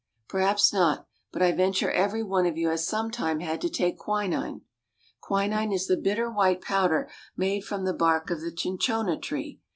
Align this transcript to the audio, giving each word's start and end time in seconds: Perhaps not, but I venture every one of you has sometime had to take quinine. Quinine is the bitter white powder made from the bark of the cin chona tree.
Perhaps 0.27 0.73
not, 0.73 1.05
but 1.31 1.43
I 1.43 1.51
venture 1.51 1.91
every 1.91 2.23
one 2.23 2.47
of 2.47 2.57
you 2.57 2.69
has 2.69 2.87
sometime 2.87 3.39
had 3.39 3.61
to 3.61 3.69
take 3.69 3.99
quinine. 3.99 4.61
Quinine 5.19 5.71
is 5.71 5.85
the 5.85 5.95
bitter 5.95 6.31
white 6.31 6.59
powder 6.59 7.07
made 7.37 7.63
from 7.63 7.85
the 7.85 7.93
bark 7.93 8.31
of 8.31 8.41
the 8.41 8.49
cin 8.57 8.79
chona 8.79 9.15
tree. 9.19 9.59